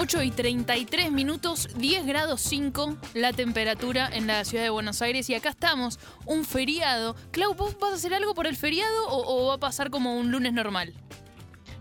[0.00, 5.28] 8 y 33 minutos, 10 grados 5 la temperatura en la ciudad de Buenos Aires
[5.28, 7.16] y acá estamos, un feriado.
[7.32, 10.30] Clau, ¿vos vas a hacer algo por el feriado o, va a pasar como un
[10.30, 10.94] lunes normal?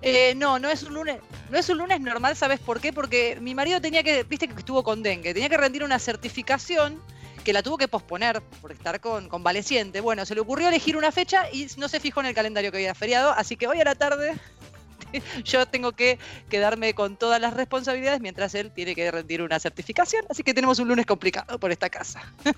[0.02, 1.20] Eh, no, no es un lunes,
[1.52, 2.92] no es un lunes normal, ¿sabes por qué?
[2.92, 7.00] Porque mi marido tenía que, viste que estuvo con dengue, tenía que rendir una certificación
[7.44, 10.02] que la tuvo que posponer por estar con convaleciente.
[10.02, 12.78] Bueno, se le ocurrió elegir una fecha y no se fijó en el calendario que
[12.78, 14.34] había feriado, así que hoy a la tarde
[15.44, 16.20] yo tengo que
[16.50, 20.80] quedarme con todas las responsabilidades mientras él tiene que rendir una certificación, así que tenemos
[20.80, 22.22] un lunes complicado por esta casa.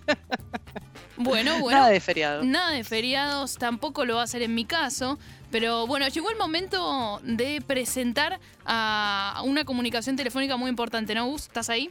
[1.22, 1.80] Bueno, bueno.
[1.80, 2.44] Nada de feriado.
[2.46, 5.20] Nada de feriados, tampoco lo va a hacer en mi caso.
[5.52, 11.44] Pero bueno, llegó el momento de presentar a una comunicación telefónica muy importante, ¿no, Gus?
[11.44, 11.90] ¿Estás ahí?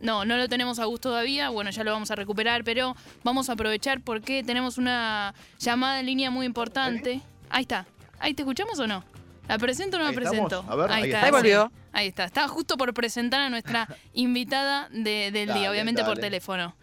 [0.00, 3.48] No, no lo tenemos a Gus todavía, bueno, ya lo vamos a recuperar, pero vamos
[3.48, 7.22] a aprovechar porque tenemos una llamada en línea muy importante.
[7.48, 7.86] Ahí está.
[8.18, 9.04] ¿Ahí te escuchamos o no?
[9.48, 10.64] ¿La presento o no la presento?
[10.68, 11.24] A ver, ahí está.
[11.24, 11.72] Ahí volvió.
[11.92, 12.24] Ahí está.
[12.24, 16.74] Estaba justo por presentar a nuestra invitada de- del Dale, día, obviamente por teléfono.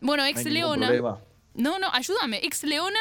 [0.00, 0.90] Bueno, No ex Leona.
[1.54, 2.38] No, no, ayúdame.
[2.42, 2.98] Ex Leona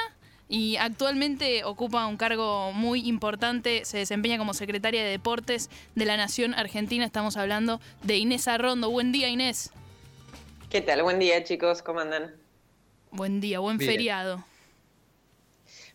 [0.49, 3.85] y actualmente ocupa un cargo muy importante.
[3.85, 7.05] Se desempeña como secretaria de Deportes de la Nación Argentina.
[7.05, 8.89] Estamos hablando de Inés Arrondo.
[8.91, 9.71] Buen día, Inés.
[10.69, 11.01] ¿Qué tal?
[11.03, 11.81] Buen día, chicos.
[11.81, 12.35] ¿Cómo andan?
[13.11, 13.89] Buen día, buen Bien.
[13.91, 14.43] feriado.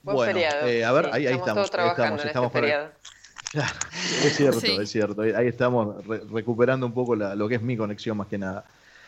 [0.07, 0.67] Buen Bueno, feriado.
[0.69, 1.49] eh, a ver, Sí, ahí- ahí estamos.
[1.49, 4.77] estamos, todos ahí trabajando estamos, en estamos este para- es cierto, Sí.
[4.81, 5.23] es cierto.
[5.23, 8.65] Ahí estamos re- recuperando un poco la- lo que es mi conexión más que nada.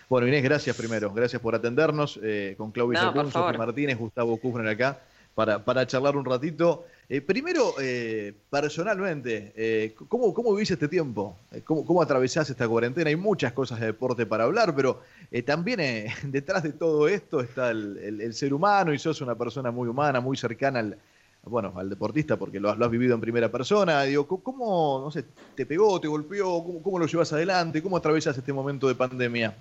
[0.08, 1.12] Bueno, Inés, gracias primero.
[1.12, 4.98] Gracias por atendernos eh, con Claudia No, Martínez, Gustavo Kufner acá
[5.36, 6.84] para, para charlar un ratito.
[7.10, 11.34] Eh, primero, eh, personalmente, eh, ¿cómo, ¿cómo vivís este tiempo?
[11.52, 13.08] Eh, ¿Cómo, ¿Cómo atravesás esta cuarentena?
[13.08, 15.80] Hay muchas cosas de deporte para hablar, pero eh, también
[16.24, 20.20] detrás de todo esto está el, el- ser humano y sos una persona muy humana,
[20.20, 20.98] muy cercana al,
[21.44, 24.02] bueno, al deportista porque lo, has- vivido en primera persona.
[24.02, 25.24] Digo, ¿cómo- ¿cómo, no sé,
[25.56, 26.62] te pegó, te golpeó?
[26.62, 27.82] ¿Cómo, cómo lo llevas adelante?
[27.82, 29.54] ¿Cómo atravesas este momento de pandemia?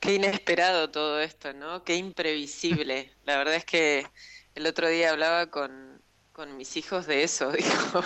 [0.00, 1.84] Qué inesperado todo esto, ¿no?
[1.84, 3.10] Qué imprevisible.
[3.24, 4.06] La verdad es que
[4.54, 5.93] el otro día hablaba con,
[6.34, 7.50] con mis hijos de eso.
[7.52, 8.04] Digo,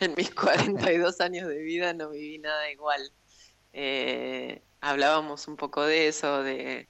[0.00, 3.00] en mis 42 años de vida no viví nada igual.
[3.72, 6.88] Eh, hablábamos un poco de eso, de,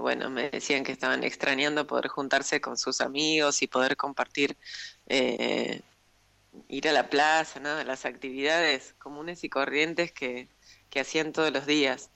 [0.00, 4.56] bueno, me decían que estaban extrañando poder juntarse con sus amigos y poder compartir,
[5.06, 5.82] eh,
[6.68, 7.82] ir a la plaza, ¿no?
[7.82, 10.48] Las actividades comunes y corrientes que,
[10.90, 12.10] que hacían todos los días.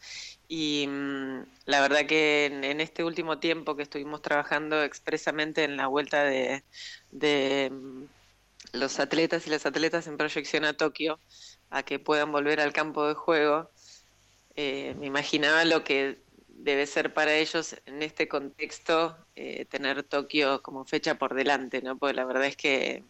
[0.54, 5.78] Y mm, la verdad que en, en este último tiempo que estuvimos trabajando expresamente en
[5.78, 6.62] la vuelta de,
[7.10, 8.04] de, mm,
[8.74, 11.18] los atletas y las atletas en proyección a Tokio,
[11.70, 13.70] a que puedan volver al campo de juego,
[14.54, 20.60] eh, me imaginaba lo que debe ser para ellos en este contexto eh, tener Tokio
[20.62, 21.96] como fecha por delante, ¿no?
[21.96, 23.04] Porque la verdad es que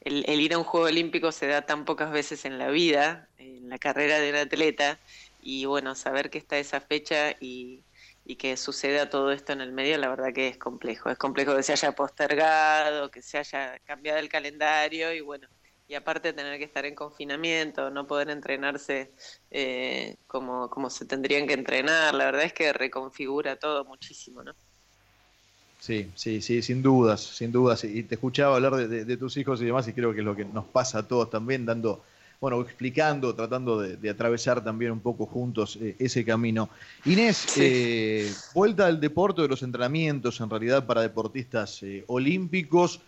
[0.00, 3.28] el, el ir a un Juego Olímpico se da tan pocas veces en la vida,
[3.38, 5.00] en la carrera de un atleta,
[5.44, 7.84] y bueno, saber que está esa fecha y,
[8.24, 11.10] y que suceda todo esto en el medio, la verdad que es complejo.
[11.10, 15.46] Es complejo que se haya postergado, que se haya cambiado el calendario y bueno,
[15.86, 19.12] y aparte tener que estar en confinamiento, no poder entrenarse
[19.50, 24.54] eh, como, como se tendrían que entrenar, la verdad es que reconfigura todo muchísimo, ¿no?
[25.78, 27.84] Sí, sí, sí, sin dudas, sin dudas.
[27.84, 30.46] Y te escuchaba hablar de, tus hijos y demás, y creo que es lo que
[30.46, 32.02] nos pasa a todos también, dando,
[32.40, 36.68] bueno, explicando, tratando de, de atravesar también un poco juntos eh, ese camino.
[37.04, 37.60] Inés, Sí.
[37.64, 43.00] eh, vuelta al deporte de los entrenamientos, en realidad para deportistas eh, olímpicos.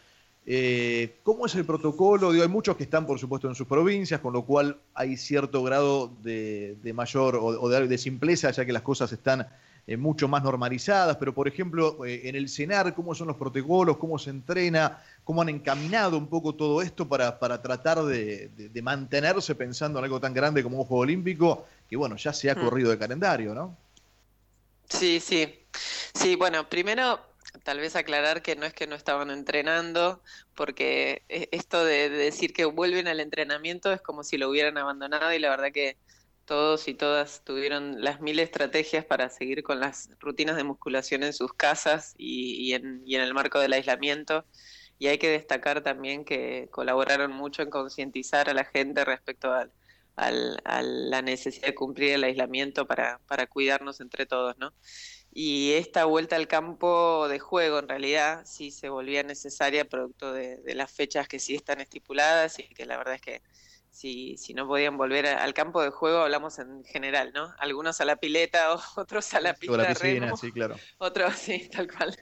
[1.25, 2.31] ¿Cómo es el protocolo?
[2.31, 5.62] Digo, hay muchos que están, por supuesto, en sus provincias, con lo cual hay cierto
[5.64, 9.48] grado de, de mayor o, o de, de simpleza, ya que las cosas están
[9.87, 11.17] eh, mucho más normalizadas.
[11.19, 13.97] Pero, por ejemplo, eh, en el CENAR, ¿cómo son los protocolos?
[13.99, 15.03] ¿Cómo se entrena?
[15.25, 19.99] ¿Cómo han encaminado un poco todo esto para, para tratar de, de- de mantenerse pensando
[19.99, 22.61] en algo tan grande como un Juego Olímpico, que bueno, ya se ha Mm.
[22.61, 23.77] corrido de calendario, ¿no?
[24.89, 25.69] Sí, sí.
[26.15, 27.21] Sí, bueno, primero
[27.65, 30.23] tal vez aclarar que no es que no estaban entrenando,
[30.55, 34.79] porque e- esto de, de decir que vuelven al entrenamiento es como si lo hubieran
[34.79, 35.99] abandonado y la verdad que
[36.46, 41.32] todos y todas tuvieron las mil estrategias para seguir con las rutinas de musculación en
[41.34, 44.46] sus casas y, en, y en el marco del aislamiento.
[44.98, 49.72] Y hay que destacar también que colaboraron mucho en concientizar a la gente respecto al,
[50.16, 54.72] a la necesidad de cumplir el aislamiento para, para cuidarnos entre todos, ¿no?
[55.32, 60.56] Y esta vuelta al campo de juego, en realidad, sí se volvía necesaria producto de,
[60.58, 63.43] de las fechas que sí están estipuladas y que la verdad es que
[63.96, 67.54] si, si no podían volver a- al campo de juego, hablamos en general, ¿no?
[67.58, 70.76] Algunos a la pileta, otros a la pista la piscina, remo, sí, claro.
[70.98, 72.14] otros, sí, tal cual,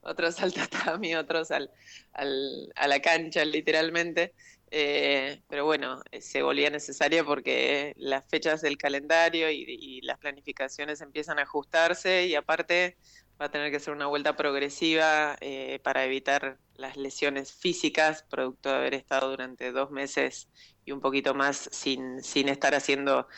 [0.00, 1.70] otros al tatami, otros al,
[2.12, 4.34] al- a la cancha, literalmente.
[4.70, 11.00] Eh, pero bueno, eh, se volvía necesario porque las fechas del calendario y, las planificaciones
[11.00, 12.96] empiezan a ajustarse y aparte
[13.40, 18.68] va a tener que ser una vuelta progresiva eh, para evitar las lesiones físicas, producto
[18.70, 20.50] de haber estado durante dos meses
[20.90, 23.28] y un poquito más sin, sin estar haciendo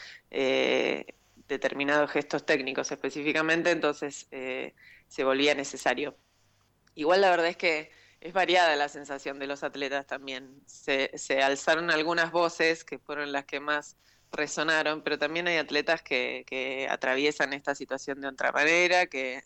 [1.48, 6.16] determinados gestos técnicos específicamente, entonces se volvía necesario.
[6.94, 7.90] Igual la verdad es que
[8.22, 10.62] es variada la sensación de los atletas también.
[10.66, 11.10] Se,
[11.42, 13.96] alzaron algunas voces que fueron las que más
[14.30, 19.42] resonaron, pero también hay atletas que, atraviesan esta situación de otra manera, que,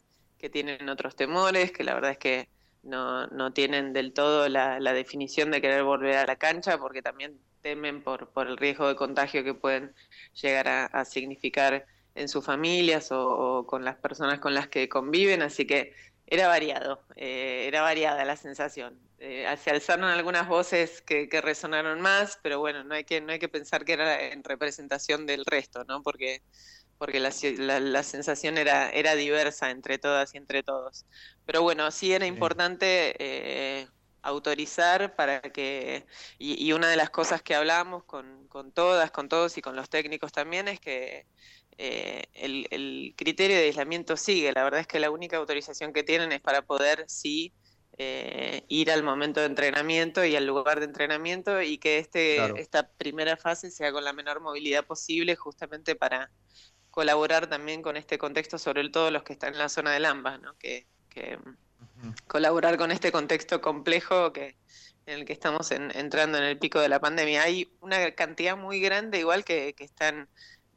[0.53, 2.49] tienen otros temores, que la verdad es que
[2.85, 8.01] no, tienen del todo la, definición de querer volver a la cancha, porque también temen
[8.01, 9.93] por, por el riesgo de contagio que pueden
[10.41, 11.85] llegar a, significar
[12.15, 15.93] en sus familias o, o, con las personas con las que conviven, así que
[16.29, 18.97] era variado, eh, era variada la sensación.
[19.19, 23.41] Eh, se alzaron algunas voces que, resonaron más, pero bueno, no hay que, no hay
[23.41, 26.05] que pensar que era en representación del resto, ¿no?
[26.05, 26.43] Porque,
[26.99, 27.33] porque la,
[28.05, 31.05] sensación era, era diversa entre todas y entre todos.
[31.45, 33.89] Pero bueno, sí era importante eh,
[34.27, 36.07] autorizar para que,
[36.39, 39.77] y, y, una de las cosas que hablamos con, con todas, con todos y con
[39.77, 41.27] los técnicos también es que
[41.79, 44.53] eh, el, criterio de aislamiento sigue.
[44.53, 47.53] La verdad es que la única autorización que tienen es para poder sí
[47.99, 52.89] eh, ir al momento de entrenamiento y al lugar de entrenamiento y que este, esta
[52.89, 56.31] primera fase sea con la menor movilidad posible justamente para
[56.91, 60.39] colaborar también con este contexto, sobre todo los que están en la zona del AMBA,
[60.39, 60.57] ¿no?
[60.59, 60.87] que,
[62.27, 64.57] colaborar con este contexto complejo que,
[65.07, 67.43] en el que estamos entrando en el pico de la pandemia.
[67.43, 70.29] Hay una cantidad muy grande igual que, que están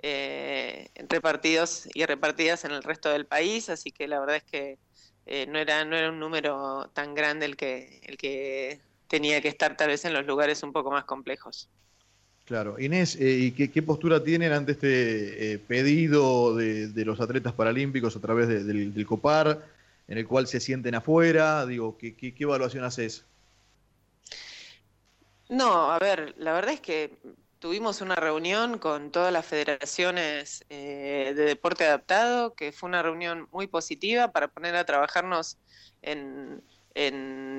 [0.02, 4.78] eh, repartidos y repartidas en el resto del país, así que la verdad es que
[5.26, 9.48] eh, no, era, no era un número tan grande el que, el que tenía que
[9.48, 11.70] estar tal vez en los lugares un poco más complejos.
[12.46, 12.80] Claro.
[12.80, 18.22] Inés, eh, ¿y qué, postura tienen ante este eh, pedido de, los atletas paralímpicos a
[18.22, 19.64] través del, COPAR,
[20.10, 21.66] en el cual se sienten afuera?
[21.66, 23.26] Digo, ¿qué, qué, qué evaluación haces?
[25.48, 27.18] No, a ver, la verdad es que
[27.60, 33.48] tuvimos una reunión con todas las federaciones eh, de deporte adaptado, que fue una reunión
[33.52, 35.58] muy positiva para poner a trabajarnos
[36.02, 36.64] en,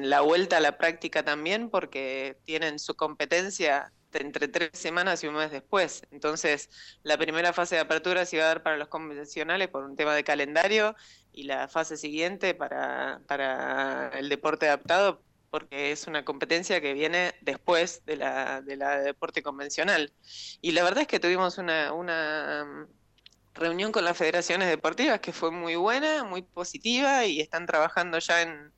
[0.02, 5.34] la vuelta a la práctica también, porque tienen su competencia entre tres semanas y un
[5.34, 6.02] mes después.
[6.10, 6.70] Entonces,
[7.02, 10.14] la primera fase de apertura se iba a dar para los convencionales por un tema
[10.14, 10.96] de calendario
[11.32, 17.34] y la fase siguiente para, para el deporte adaptado porque es una competencia que viene
[17.40, 20.12] después de la, de la deporte convencional.
[20.60, 25.32] Y la verdad es que tuvimos una, una mm, reunión con las federaciones deportivas que
[25.32, 28.72] fue muy buena, muy positiva y están trabajando ya en,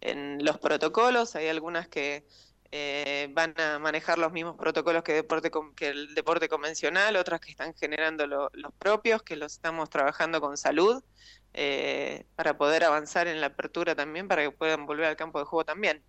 [0.00, 1.34] en los protocolos.
[1.34, 2.26] Hay algunas que
[2.70, 7.50] eh, van a manejar los mismos protocolos que, deporte, que el deporte convencional, otras que
[7.50, 11.02] están generando los propios, que los estamos trabajando con salud.
[11.54, 15.44] Eh, para poder avanzar en la apertura también, para que puedan volver al campo de
[15.44, 16.02] juego también.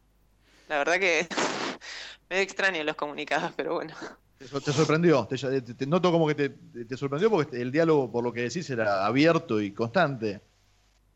[0.68, 1.28] La verdad que
[2.30, 3.96] me extraño los comunicados, pero bueno.
[4.38, 5.28] ¿Te sorprendió?
[5.28, 9.60] Te, noto como que te, sorprendió porque el diálogo, por lo que decís, era abierto
[9.60, 10.42] y constante.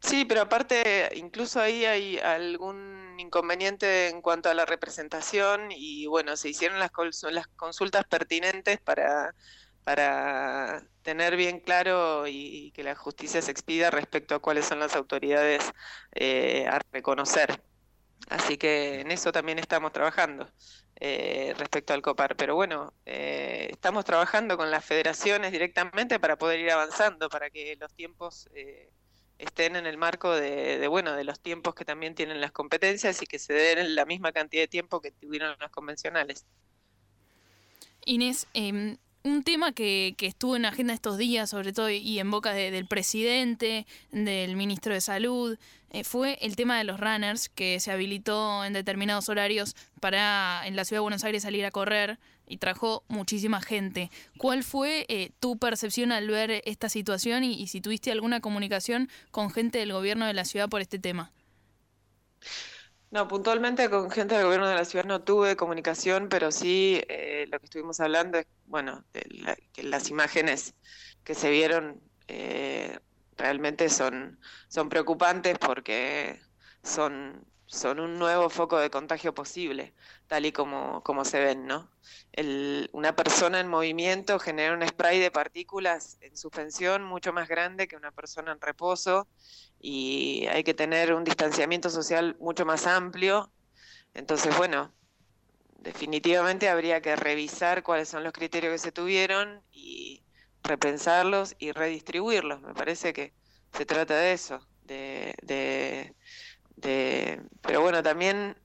[0.04, 6.36] Sí, pero aparte, incluso ahí hay algún inconveniente en cuanto a la representación y bueno,
[6.36, 6.92] se hicieron las,
[7.32, 9.34] las consultas pertinentes para,
[9.84, 14.96] para tener bien claro y, que la justicia se expida respecto a cuáles son las
[14.96, 15.72] autoridades
[16.14, 17.64] eh, a reconocer.
[18.30, 20.50] Así que en eso también estamos trabajando
[20.96, 22.36] eh, respecto al COPAR.
[22.38, 27.76] Pero bueno, eh, estamos trabajando con las federaciones directamente para poder ir avanzando, para que
[27.80, 28.93] los tiempos eh,
[29.44, 33.26] estén en el marco de, bueno, de los tiempos que también tienen las competencias y
[33.26, 36.46] que se den la misma cantidad de tiempo que tuvieron los convencionales.
[38.06, 42.30] Inés, em, un tema que, que, estuvo en agenda estos días, sobre todo y en
[42.30, 45.58] boca del presidente, del ministro de Salud,
[45.94, 50.76] eh, fue el tema de los runners, que se habilitó en determinados horarios para en
[50.76, 54.10] la ciudad de Buenos Aires salir a correr y trajo muchísima gente.
[54.38, 59.52] ¿Cuál fue eh, tu percepción al ver esta situación y, si tuviste alguna comunicación con
[59.52, 61.32] gente del gobierno de la ciudad por este tema?
[63.14, 67.46] No, puntualmente con gente del gobierno de la ciudad no tuve comunicación, pero sí eh,
[67.52, 69.22] lo que estuvimos hablando es, bueno, de
[69.72, 70.74] que las imágenes
[71.24, 72.98] que se vieron eh,
[73.38, 76.42] realmente son, son preocupantes porque
[76.82, 79.94] son, son un nuevo foco de contagio posible,
[80.28, 81.90] tal y como, como se ven, ¿no?
[82.92, 87.96] Una persona en movimiento genera un spray de partículas en suspensión mucho más grande que
[87.96, 89.28] una persona en reposo
[89.80, 93.52] y hay que tener un distanciamiento social mucho más amplio.
[94.14, 94.94] Entonces, bueno,
[95.80, 100.24] definitivamente habría que revisar cuáles son los criterios que se tuvieron y
[100.64, 102.62] repensarlos y redistribuirlos.
[102.62, 103.34] Me parece que
[103.74, 106.16] se trata de eso, de,
[106.82, 108.56] pero bueno, también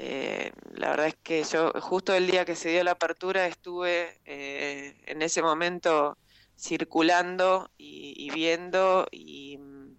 [0.00, 4.20] eh, la verdad es que yo justo el día que se dio la apertura estuve
[4.26, 6.16] eh, en ese momento
[6.56, 9.96] circulando y, viendo y mm,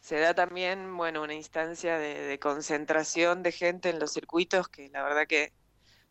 [0.00, 5.04] se da también, bueno, una instancia de, concentración de gente en los circuitos que la
[5.04, 5.52] verdad que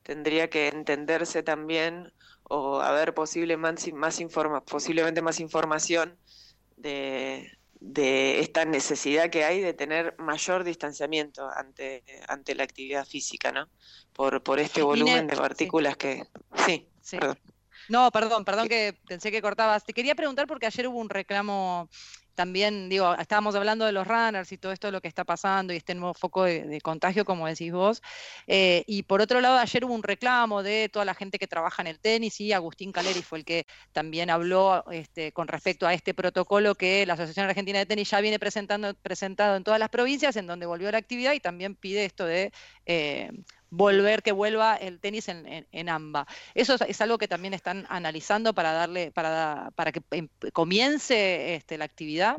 [0.04, 2.14] tendría que entenderse también
[2.44, 6.18] o haber posible más, más informa, posiblemente más información
[6.78, 7.52] de,
[7.82, 13.68] de esta necesidad que hay de tener mayor distanciamiento ante, ante la actividad física, ¿no?
[14.14, 16.24] Por, por este volumen de partículas que...
[16.66, 17.18] Sí, sí.
[17.18, 17.40] Perdón.
[17.90, 19.84] No, perdón, perdón que pensé que cortabas.
[19.84, 21.90] Te quería preguntar porque ayer hubo un reclamo
[22.36, 25.78] también, digo, estábamos hablando de los runners y todo esto, lo que está pasando y
[25.78, 28.02] este nuevo foco de, contagio, como decís vos.
[28.48, 31.82] Eh, y por otro lado, ayer hubo un reclamo de toda la gente que trabaja
[31.82, 35.94] en el tenis y Agustín Caleri fue el que también habló este, con respecto a
[35.94, 39.90] este protocolo que la Asociación Argentina de Tenis ya viene presentando, presentado en todas las
[39.90, 42.52] provincias, en donde volvió la actividad y también pide esto de
[42.86, 43.32] eh,
[43.72, 46.28] volver, que vuelva el tenis en, AMBA.
[46.54, 51.80] Eso es, algo que también están analizando para darle, para, para que em, comience este,
[51.80, 52.38] la actividad.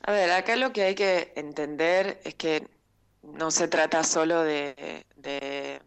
[0.00, 2.66] A ver, acá lo que hay que entender es que
[3.22, 5.82] no se trata solo de, de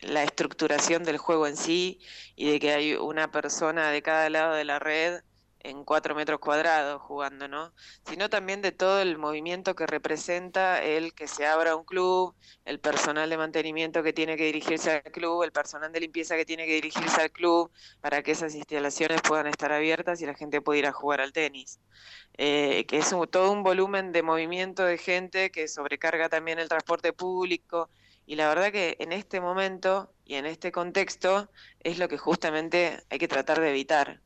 [0.00, 1.98] la estructuración del juego en sí
[2.36, 5.22] y de que hay una persona de cada lado de la red
[5.64, 7.72] en cuatro metros cuadrados jugando, ¿no?
[8.06, 12.80] Sino también de todo el movimiento que representa el que se abra un club, el
[12.80, 16.66] personal de mantenimiento que tiene que dirigirse al club, el personal de limpieza que tiene
[16.66, 20.78] que dirigirse al club, para que esas instalaciones puedan estar abiertas y la gente pueda
[20.78, 21.80] ir a jugar al tenis.
[22.38, 27.12] Eh, que es todo un volumen de movimiento de gente que sobrecarga también el transporte
[27.12, 27.90] público.
[28.26, 31.50] Y la verdad que en este momento y en este contexto
[31.80, 34.22] es lo que justamente hay que tratar de evitar.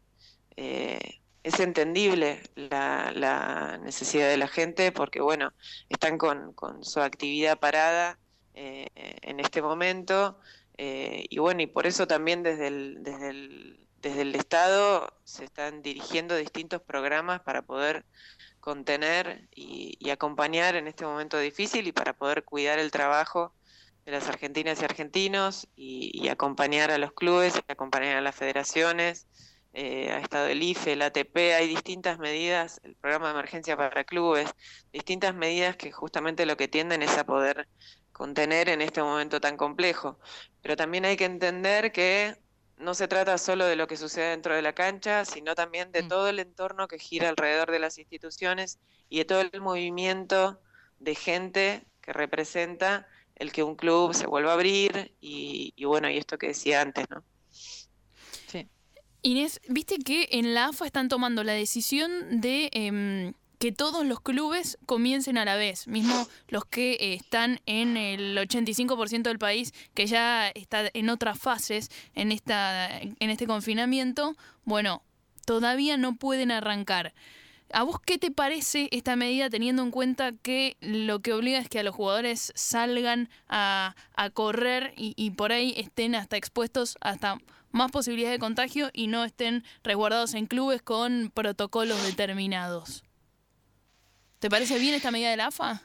[0.57, 5.53] Eh, es entendible la, necesidad de la gente porque, bueno,
[5.88, 8.19] están con, su actividad parada
[8.55, 10.41] eh, en este momento
[10.76, 15.45] eh, y, bueno, y por eso también desde el, desde el, desde el Estado se
[15.45, 18.05] están dirigiendo distintos programas para poder
[18.59, 23.55] contener y, acompañar en este momento difícil y para poder cuidar el trabajo
[24.05, 29.29] de las argentinas y argentinos y, y acompañar a los clubes, acompañar a las federaciones
[29.78, 34.04] eh, ha estado el IFE, el ATP, hay distintas medidas, el programa de emergencia para
[34.04, 34.49] clubes,
[34.90, 37.68] distintas medidas que justamente lo que tienden es a poder
[38.11, 40.18] contener en este momento tan complejo.
[40.62, 42.38] Pero también hay que entender que
[42.78, 46.04] no se trata solo de lo que sucede dentro de la cancha, sino también de
[46.04, 46.09] mm.
[46.09, 48.78] todo el entorno que gira alrededor de las instituciones
[49.11, 50.59] y de todo el movimiento
[51.00, 56.09] de gente que representa el que un club se vuelva a abrir y, y bueno,
[56.09, 57.23] y esto que decía antes, ¿no?
[59.23, 64.21] Inés, viste que en la AFA están tomando la decisión de em, que todos los
[64.21, 69.73] clubes comiencen a la vez, mismo los que eh, están en el 85% del país,
[69.95, 75.03] que ya está en otras fases en, esta, en este confinamiento, bueno,
[75.45, 77.15] todavía no pueden arrancar.
[77.73, 81.69] ¿A vos qué te parece esta medida teniendo en cuenta que lo que obliga es
[81.69, 83.95] que a los jugadores salgan a,
[84.35, 87.39] correr y, y, por ahí estén hasta expuestos hasta
[87.73, 93.05] más posibilidades de contagio y no estén resguardados en clubes con protocolos determinados.
[94.39, 95.83] ¿Te parece bien esta medida de la AFA?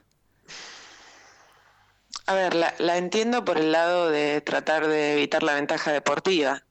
[2.26, 6.64] A ver, la, entiendo por el lado de tratar de evitar la ventaja deportiva,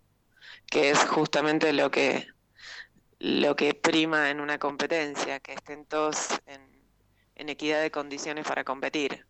[0.67, 2.29] que es justamente lo que
[3.19, 6.61] lo que prima en una competencia, que estén todos en,
[7.37, 9.27] en equidad de condiciones para competir.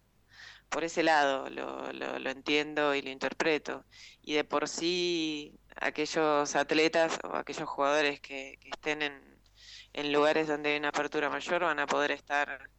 [0.68, 3.84] Por ese lado lo, lo, lo, entiendo y lo interpreto.
[4.22, 10.78] Y de por sí aquellos atletas o aquellos jugadores que, estén en, lugares donde hay
[10.78, 12.70] una apertura mayor van a poder estar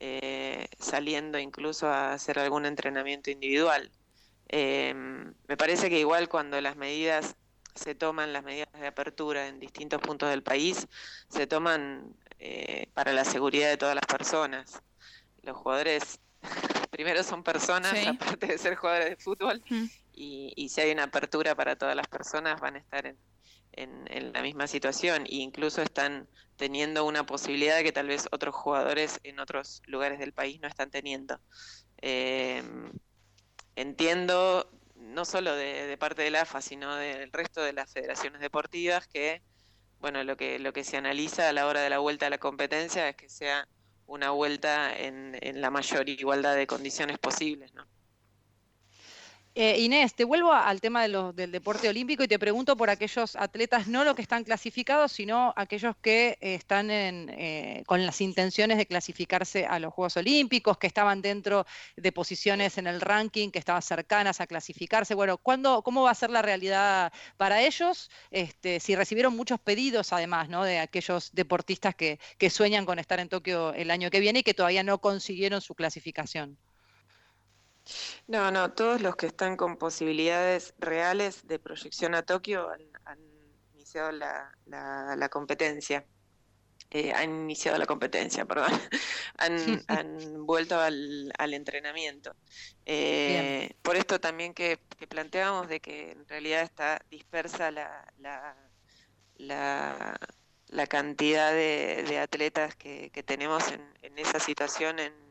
[0.00, 3.90] eh, saliendo incluso a hacer algún entrenamiento individual.
[4.48, 7.36] Em, me parece que igual cuando las medidas
[7.74, 10.86] se toman, las medidas de apertura en distintos puntos del país,
[11.28, 14.82] se toman eh, para la seguridad de todas las personas.
[15.42, 16.20] Los jugadores
[16.90, 19.86] primero son personas, aparte de ser jugadores de fútbol, mm
[20.18, 23.16] y, si hay una apertura para todas las personas van a estar en,
[23.72, 29.20] en, la misma situación e incluso están teniendo una posibilidad que tal vez otros jugadores
[29.22, 31.40] en otros lugares del país no están teniendo.
[32.02, 32.62] Eh,
[33.76, 34.68] entiendo
[35.00, 39.42] no solo de, parte del AFA, sino del resto de las federaciones deportivas que,
[40.00, 42.38] bueno, lo que, lo que se analiza a la hora de la vuelta a la
[42.38, 43.68] competencia es que sea
[44.06, 47.72] una vuelta en, en la mayor igualdad de condiciones posibles.
[47.74, 47.86] ¿no?
[49.60, 53.88] Eh, Inés, te vuelvo al tema del deporte olímpico y te pregunto por aquellos atletas,
[53.88, 59.66] no los que están clasificados, sino aquellos que están eh, con las intenciones de clasificarse
[59.66, 64.40] a los Juegos Olímpicos, que estaban dentro de posiciones en el ranking, que estaban cercanas
[64.40, 65.16] a clasificarse.
[65.16, 68.12] Bueno, ¿cuándo, ¿cómo va a ser la realidad para ellos?
[68.30, 70.62] Este, si recibieron muchos pedidos, además, ¿no?
[70.62, 74.54] de aquellos deportistas que sueñan con estar en Tokio el año que viene y que
[74.54, 76.56] todavía no consiguieron su clasificación.
[78.26, 82.68] No, no, todos los que están con posibilidades reales de proyección a Tokio
[83.04, 83.18] han,
[83.74, 86.04] iniciado la, competencia.
[86.90, 88.70] Eh, han iniciado la competencia, perdón,
[89.88, 92.34] han, vuelto al, entrenamiento.
[92.86, 94.78] Eh, por esto también que,
[95.08, 98.12] planteamos de que en realidad está dispersa la,
[99.36, 105.27] la, cantidad de, atletas que, tenemos en, en esa situación en,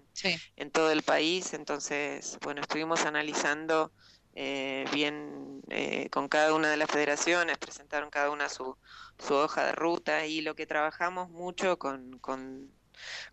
[0.55, 1.53] en todo el país.
[1.53, 3.91] Entonces, bueno, estuvimos analizando
[4.35, 8.77] eh, bien eh, con cada una de las federaciones, presentaron cada una su,
[9.17, 12.71] su hoja de ruta y lo que trabajamos mucho con, con,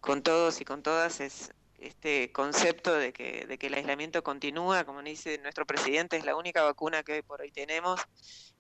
[0.01, 4.85] con todos y con todas es este concepto de que, de que el aislamiento continúa,
[4.85, 8.01] como dice nuestro presidente, es la única vacuna que hoy por hoy tenemos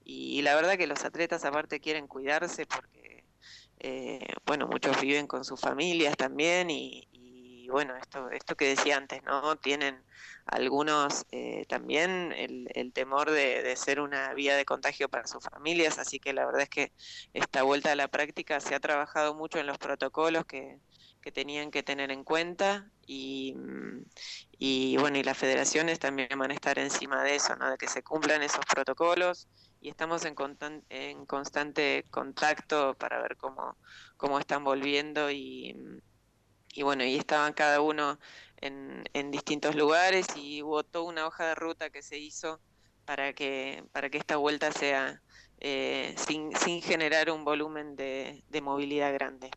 [0.05, 3.25] y, la verdad que los atletas aparte quieren cuidarse porque,
[3.79, 7.09] eh, bueno, muchos viven con sus familias también y,
[7.65, 9.57] y bueno, esto, esto que decía antes, ¿no?
[9.57, 10.05] Tienen
[10.45, 16.21] algunos eh, también el, temor de, ser una vía de contagio para sus familias, así
[16.21, 16.93] que la verdad es que
[17.33, 20.79] esta vuelta a la práctica se ha trabajado mucho en los protocolos que,
[21.33, 23.55] tenían que tener en cuenta y,
[24.59, 27.71] y bueno, y las federaciones también van a estar encima de eso, ¿no?
[27.71, 29.49] De que se cumplan esos protocolos
[29.81, 30.35] y estamos en,
[30.91, 33.79] en constante contacto para ver cómo,
[34.19, 35.75] cómo están volviendo y
[36.75, 38.19] y bueno, y estaban cada uno
[38.61, 42.61] en, en, distintos lugares y hubo toda una hoja de ruta que se hizo
[43.05, 45.21] para que, para que esta vuelta sea
[45.61, 49.51] eh, sin, sin generar un volumen de, de movilidad grande.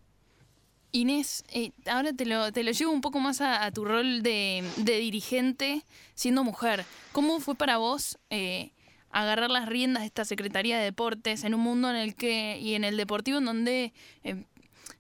[0.91, 4.63] Inés, eh, ahora te lo, te lo llevo un poco más a, tu rol de,
[4.78, 5.84] de, dirigente
[6.15, 6.86] siendo mujer.
[7.12, 8.72] ¿Cómo fue para vos eh,
[9.12, 12.76] agarrar las riendas de esta Secretaría de Deportes en un mundo en el que, y
[12.76, 13.94] en el deportivo en donde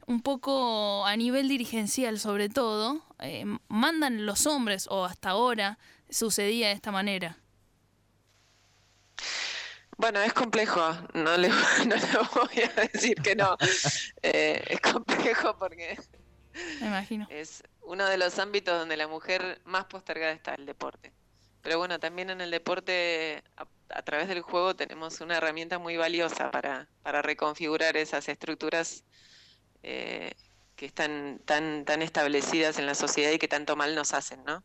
[0.07, 5.77] un poco a nivel dirigencial sobre todo, eh, mandan los hombres, o hasta ahora
[6.09, 7.37] sucedía de esta manera?
[9.97, 10.81] Bueno, es complejo,
[11.13, 11.49] no le,
[11.87, 13.57] no le voy a decir que no.
[14.23, 15.99] Eh, es complejo porque
[16.79, 17.27] Me imagino.
[17.29, 21.11] es uno de los ámbitos donde la mujer más postergada está el deporte.
[21.61, 25.97] Pero bueno, también en el deporte, a, a, través del juego, tenemos una herramienta muy
[25.97, 29.03] valiosa para, para reconfigurar esas estructuras
[29.83, 30.33] eh,
[30.75, 34.63] que están tan, tan establecidas en la sociedad y que tanto mal nos hacen, ¿no?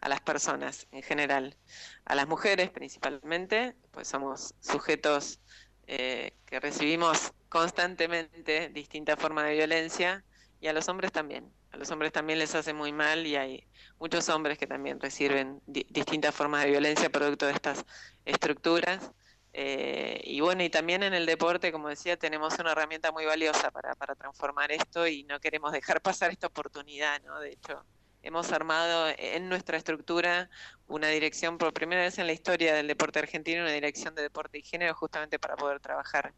[0.00, 1.56] A las personas en general.
[2.04, 5.40] A las mujeres principalmente, pues somos sujetos
[5.86, 10.24] eh, que recibimos constantemente distintas formas de violencia
[10.60, 11.50] y a los hombres también.
[11.72, 13.66] A los hombres también les hace muy mal y hay
[13.98, 17.84] muchos hombres que también reciben distintas formas de violencia producto de estas
[18.24, 19.12] estructuras.
[19.60, 23.72] Eh, y bueno, y también en el deporte, como decía, tenemos una herramienta muy valiosa
[23.72, 27.40] para, para transformar esto y no queremos dejar pasar esta oportunidad, ¿no?
[27.40, 27.84] De hecho,
[28.22, 30.48] hemos armado en nuestra estructura
[30.86, 34.58] una dirección por primera vez en la historia del deporte argentino, una dirección de deporte
[34.58, 36.34] y género, justamente para poder trabajar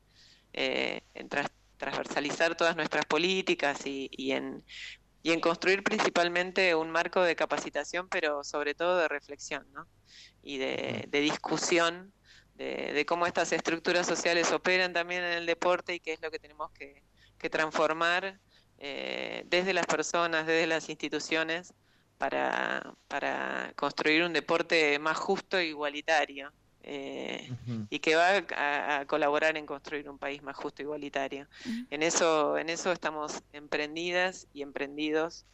[0.54, 4.64] eh, en transversalizar todas nuestras políticas y, y, en,
[5.22, 9.86] y en construir principalmente un marco de capacitación, pero sobre todo de reflexión ¿no?
[10.42, 12.14] y de, de discusión
[12.60, 16.38] de, cómo estas estructuras sociales operan también en el deporte y qué es lo que
[16.38, 17.02] tenemos que,
[17.50, 18.38] transformar
[18.76, 21.72] eh, desde las personas, desde las instituciones,
[22.18, 26.52] para, para construir un deporte más justo e igualitario.
[26.82, 27.50] Eh,
[27.90, 31.46] y que va a, colaborar en construir un país más justo e igualitario.
[31.90, 35.46] En eso, en eso estamos emprendidas y emprendidos.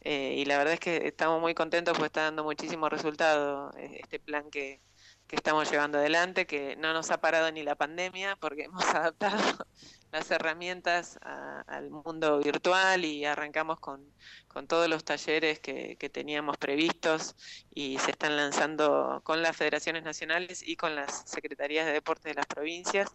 [0.00, 4.18] Eh, y la verdad es que estamos muy contentos porque está dando muchísimo resultado este
[4.18, 4.80] plan que,
[5.26, 9.66] que estamos llevando adelante, que no nos ha parado ni la pandemia porque hemos adaptado
[10.12, 11.18] las herramientas
[11.66, 14.04] al mundo virtual y arrancamos con,
[14.48, 17.34] con todos los talleres que, que, teníamos previstos
[17.74, 22.34] y se están lanzando con las federaciones nacionales y con las secretarías de deporte de
[22.36, 23.10] las provincias.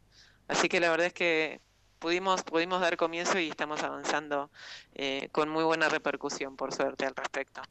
[0.50, 1.62] Así que la verdad es que
[2.00, 4.50] pudimos, pudimos dar comienzo y estamos avanzando
[4.94, 7.62] eh, con muy buena repercusión, por suerte, al respecto.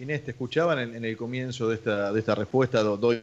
[0.00, 3.22] Inés, te escuchaban en, el comienzo de esta, respuesta, doy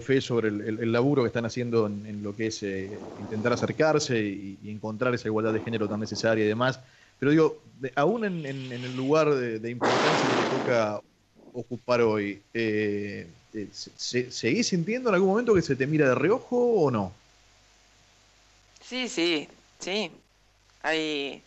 [0.00, 4.58] fe sobre el, laburo que están haciendo en, lo que es eh, intentar acercarse y,
[4.68, 6.80] encontrar esa igualdad de género tan necesaria y demás.
[7.20, 7.62] Pero digo,
[7.94, 11.00] aún en, el lugar de, importancia que le toca
[11.52, 16.56] ocupar hoy, eh, eh ¿seguís sintiendo en algún momento que se te mira de reojo
[16.56, 17.12] o no?
[18.80, 19.46] Sí, sí,
[19.78, 20.10] sí.
[20.82, 21.40] Hay,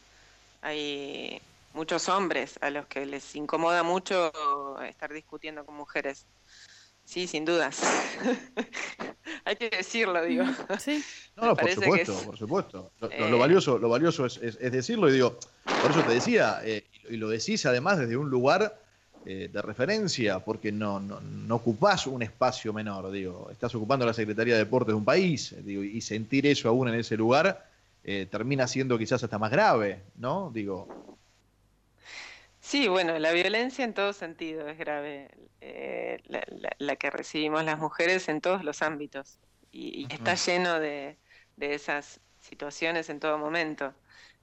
[0.62, 1.42] hay
[1.74, 4.32] muchos hombres a los que les incomoda mucho
[4.84, 6.28] estar discutiendo con mujeres.
[7.04, 7.82] Sí, sin dudas.
[9.46, 10.46] Hay que decirlo, digo.
[10.80, 11.04] Sí.
[11.36, 12.92] No, por supuesto, por supuesto.
[13.00, 17.18] Lo, eh, valioso, lo valioso es, decirlo y digo, por eso te decía, eh, y
[17.18, 18.80] lo decís además desde un lugar
[19.26, 24.14] eh, de referencia, porque no, no, no, ocupás un espacio menor, digo, estás ocupando la
[24.14, 27.68] Secretaría de Deportes de un país, digo, y sentir eso aún en ese lugar
[28.30, 30.52] termina siendo quizás hasta más grave, ¿no?
[30.54, 31.11] Digo,
[32.62, 36.22] Sí, bueno, la violencia en todo sentido es grave, eh,
[36.78, 39.40] la, que recibimos las mujeres en todos los ámbitos
[39.72, 41.18] y, está lleno de,
[41.60, 43.96] esas situaciones en todo momento,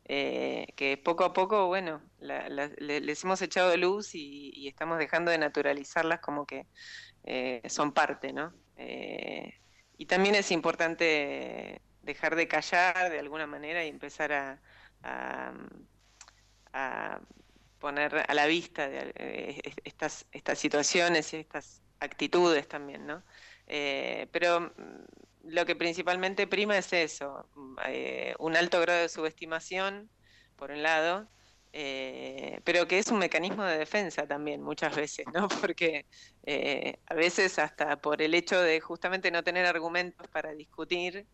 [0.04, 6.18] eh, que poco a poco, bueno, les hemos echado luz y, estamos dejando de naturalizarlas
[6.20, 6.66] como que
[7.24, 8.52] eh, son parte, ¿no?
[9.96, 14.61] y también es importante dejar de callar de alguna manera y empezar a,
[16.72, 17.20] a
[17.78, 23.24] poner a la vista eh, estas, estas situaciones y estas actitudes también, ¿no?
[23.66, 29.08] Eh, pero mm, lo que principalmente prima es eso, mm, eh, un alto grado de
[29.08, 30.10] subestimación,
[30.56, 31.28] por un lado,
[32.64, 35.48] pero que es un mecanismo de defensa también muchas veces, ¿no?
[35.70, 36.06] Porque
[37.06, 41.26] a veces hasta por el hecho de justamente no tener argumentos para discutir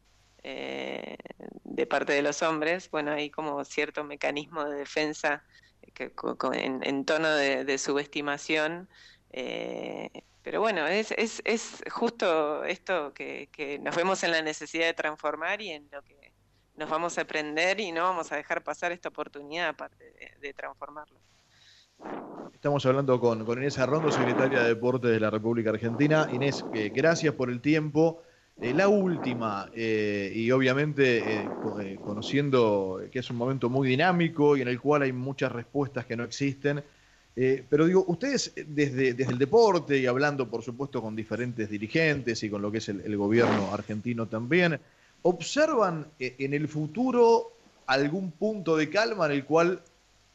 [0.43, 5.45] de parte de los hombres, bueno, hay como cierto mecanismo de defensa
[5.97, 8.89] en, tono de, subestimación.
[9.31, 10.11] Eh,
[10.43, 15.63] pero bueno, es, es, es justo esto que, nos vemos en la necesidad de transformar
[15.63, 16.33] y en lo que
[16.77, 21.19] nos vamos a aprender y no vamos a dejar pasar esta oportunidad aparte de, transformarlo.
[22.53, 26.29] Estamos hablando con, con Inés Arrondo, secretaria de Deportes de la República Argentina.
[26.33, 28.23] Inés, gracias por el tiempo.
[28.61, 34.63] Eh, la última, eh, y obviamente eh, conociendo que es un momento muy dinámico y
[34.63, 36.83] en el cual hay muchas respuestas que no existen,
[37.69, 42.49] pero digo, ustedes desde, desde el deporte y hablando por supuesto con diferentes dirigentes y
[42.49, 44.79] con lo que es el, gobierno argentino también,
[45.23, 47.53] ¿observan en el futuro
[47.87, 49.83] algún punto de calma en el cual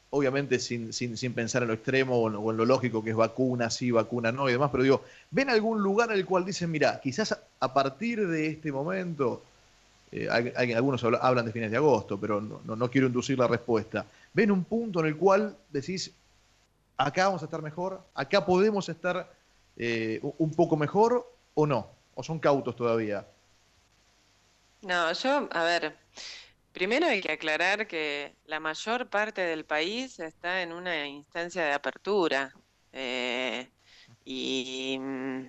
[0.10, 3.70] obviamente sin, sin, sin, pensar en lo extremo o en, lo lógico que es vacuna
[3.70, 7.00] sí, vacuna no y demás, pero digo, ¿ven algún lugar en el cual dicen, mira,
[7.02, 9.44] quizás a partir de este momento,
[10.12, 14.52] eh, algunos hablan de fines de agosto, pero no, no, quiero inducir la respuesta, ¿ven
[14.52, 16.12] un punto en el cual decís,
[16.98, 19.32] acá vamos a estar mejor, acá podemos estar
[19.78, 21.88] eh, un poco mejor o no?
[22.16, 23.26] ¿O son cautos todavía?
[24.82, 25.96] No, yo, a ver,
[26.72, 31.74] Primero hay que aclarar que la mayor parte del país está en una instancia de
[31.74, 32.54] apertura.
[32.94, 33.70] Eh,
[34.24, 35.48] y mm,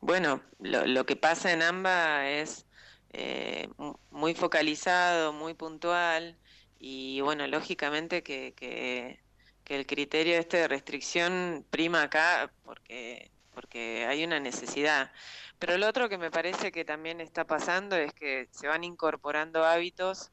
[0.00, 2.66] bueno, lo, que pasa en AMBA es
[3.12, 3.68] eh,
[4.10, 6.38] muy focalizado, muy puntual.
[6.78, 9.20] Y bueno, lógicamente que, que,
[9.66, 15.10] el criterio este de restricción prima acá porque, porque hay una necesidad.
[15.58, 19.64] Pero lo otro que me parece que también está pasando es que se van incorporando
[19.64, 20.30] hábitos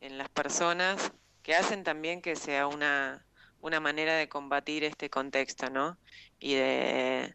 [0.00, 3.24] en las personas que hacen también que sea una,
[3.60, 5.98] una manera de combatir este contexto, ¿no?
[6.38, 7.34] Y de,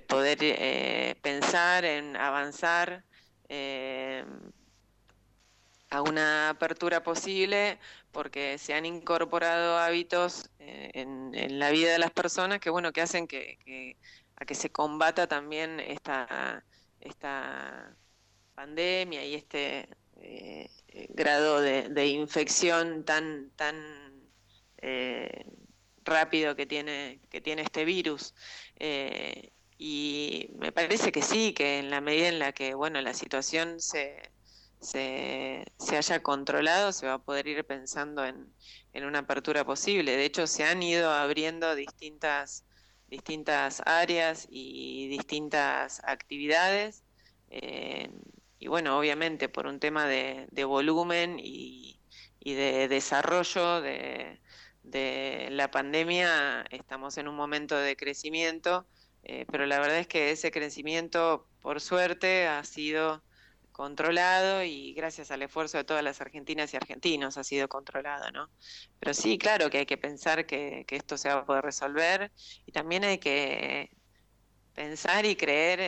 [0.00, 3.04] poder eh, pensar en avanzar
[3.48, 4.24] eh,
[5.90, 7.78] a una apertura posible
[8.10, 13.02] porque se han incorporado hábitos eh, en, la vida de las personas que, bueno, que
[13.02, 13.96] hacen que,
[14.36, 16.64] a que se combata también esta,
[17.00, 17.96] esta
[18.54, 19.88] pandemia y este
[21.10, 23.76] grado de, infección tan, tan
[26.04, 28.34] rápido que tiene, que tiene este virus.
[29.78, 33.80] Y me parece que sí, que en la medida en la que bueno la situación
[33.80, 34.30] se,
[34.80, 35.64] se,
[35.96, 38.52] haya controlado, se va a poder ir pensando en,
[38.92, 40.16] en, una apertura posible.
[40.16, 42.64] De hecho, se han ido abriendo distintas,
[43.08, 47.04] distintas áreas y distintas actividades
[48.58, 52.00] y bueno, obviamente por un tema de, volumen y,
[52.40, 54.40] de desarrollo de,
[55.50, 58.86] la pandemia estamos en un momento de crecimiento,
[59.24, 63.22] eh, pero la verdad es que ese crecimiento, por suerte, ha sido
[63.72, 68.48] controlado y gracias al esfuerzo de todas las argentinas y argentinos ha sido controlado, ¿no?
[69.00, 72.30] Pero sí, claro que hay que pensar que, esto se va a poder resolver
[72.66, 73.90] y también hay que
[74.74, 75.80] pensar y creer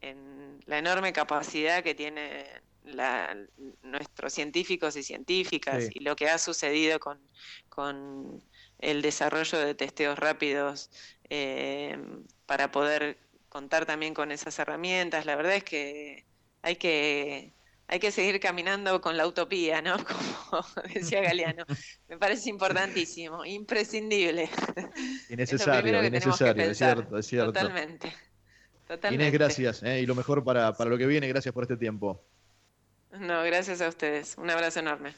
[0.00, 2.46] en la enorme capacidad que tienen
[2.84, 3.36] la,
[3.82, 5.90] nuestros científicos y científicas Sí.
[5.94, 7.20] y lo que ha sucedido con,
[7.68, 8.42] con
[8.78, 10.90] el desarrollo de testeos rápidos
[11.30, 11.98] eh,
[12.46, 15.26] para poder contar también con esas herramientas.
[15.26, 16.24] La verdad es que
[16.62, 17.52] hay que
[17.86, 19.96] hay que seguir caminando con la utopía, ¿no?
[20.50, 21.64] Como decía Galeano.
[22.08, 24.48] Me parece importantísimo, imprescindible.
[25.28, 27.52] Que tenemos que innecesario, es cierto, es cierto.
[27.52, 28.12] Totalmente.
[28.86, 29.24] Totalmente.
[29.24, 29.82] Inés, gracias.
[29.82, 32.22] eh, y lo mejor para, para lo que viene, gracias por este tiempo.
[33.12, 34.36] No, gracias a ustedes.
[34.38, 35.14] Un abrazo enorme.